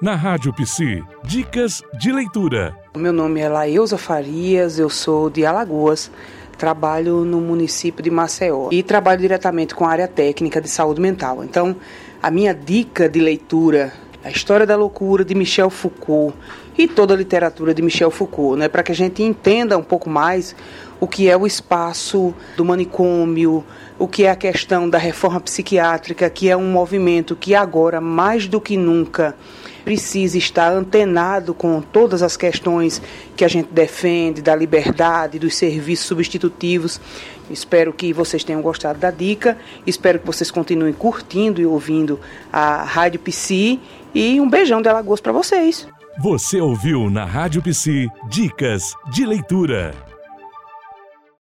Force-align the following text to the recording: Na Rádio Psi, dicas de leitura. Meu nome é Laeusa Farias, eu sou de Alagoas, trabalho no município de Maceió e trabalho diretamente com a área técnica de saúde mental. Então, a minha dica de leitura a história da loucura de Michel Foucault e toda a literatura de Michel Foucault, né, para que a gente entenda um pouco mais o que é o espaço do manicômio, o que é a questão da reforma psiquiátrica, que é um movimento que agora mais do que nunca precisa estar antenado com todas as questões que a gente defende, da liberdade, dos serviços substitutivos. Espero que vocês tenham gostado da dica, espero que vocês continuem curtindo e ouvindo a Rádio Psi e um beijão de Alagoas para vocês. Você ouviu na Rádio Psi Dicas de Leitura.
Na 0.00 0.14
Rádio 0.14 0.52
Psi, 0.54 1.02
dicas 1.24 1.82
de 1.98 2.10
leitura. 2.10 2.74
Meu 2.96 3.12
nome 3.12 3.40
é 3.40 3.48
Laeusa 3.48 3.98
Farias, 3.98 4.78
eu 4.78 4.88
sou 4.88 5.28
de 5.28 5.44
Alagoas, 5.44 6.10
trabalho 6.56 7.24
no 7.24 7.40
município 7.40 8.02
de 8.02 8.10
Maceió 8.10 8.68
e 8.70 8.82
trabalho 8.82 9.20
diretamente 9.20 9.74
com 9.74 9.84
a 9.84 9.90
área 9.90 10.08
técnica 10.08 10.60
de 10.60 10.68
saúde 10.68 11.00
mental. 11.00 11.44
Então, 11.44 11.76
a 12.22 12.30
minha 12.30 12.54
dica 12.54 13.08
de 13.08 13.20
leitura 13.20 13.92
a 14.22 14.30
história 14.30 14.66
da 14.66 14.76
loucura 14.76 15.24
de 15.24 15.34
Michel 15.34 15.70
Foucault 15.70 16.34
e 16.76 16.86
toda 16.86 17.14
a 17.14 17.16
literatura 17.16 17.74
de 17.74 17.82
Michel 17.82 18.10
Foucault, 18.10 18.58
né, 18.58 18.68
para 18.68 18.82
que 18.82 18.92
a 18.92 18.94
gente 18.94 19.22
entenda 19.22 19.76
um 19.76 19.82
pouco 19.82 20.08
mais 20.10 20.54
o 21.00 21.06
que 21.06 21.28
é 21.28 21.36
o 21.36 21.46
espaço 21.46 22.34
do 22.56 22.64
manicômio, 22.64 23.64
o 23.98 24.06
que 24.06 24.24
é 24.24 24.30
a 24.30 24.36
questão 24.36 24.88
da 24.88 24.98
reforma 24.98 25.40
psiquiátrica, 25.40 26.28
que 26.28 26.48
é 26.48 26.56
um 26.56 26.70
movimento 26.70 27.34
que 27.34 27.54
agora 27.54 28.00
mais 28.00 28.46
do 28.46 28.60
que 28.60 28.76
nunca 28.76 29.34
precisa 29.84 30.38
estar 30.38 30.72
antenado 30.72 31.54
com 31.54 31.80
todas 31.80 32.22
as 32.22 32.36
questões 32.36 33.00
que 33.36 33.44
a 33.44 33.48
gente 33.48 33.68
defende, 33.72 34.42
da 34.42 34.54
liberdade, 34.54 35.38
dos 35.38 35.54
serviços 35.54 36.06
substitutivos. 36.06 37.00
Espero 37.50 37.92
que 37.92 38.12
vocês 38.12 38.44
tenham 38.44 38.62
gostado 38.62 38.98
da 38.98 39.10
dica, 39.10 39.58
espero 39.86 40.18
que 40.18 40.26
vocês 40.26 40.50
continuem 40.50 40.92
curtindo 40.92 41.60
e 41.60 41.66
ouvindo 41.66 42.20
a 42.52 42.84
Rádio 42.84 43.20
Psi 43.20 43.80
e 44.14 44.40
um 44.40 44.48
beijão 44.48 44.80
de 44.80 44.88
Alagoas 44.88 45.20
para 45.20 45.32
vocês. 45.32 45.86
Você 46.22 46.60
ouviu 46.60 47.08
na 47.08 47.24
Rádio 47.24 47.62
Psi 47.62 48.08
Dicas 48.28 48.94
de 49.10 49.24
Leitura. 49.24 50.09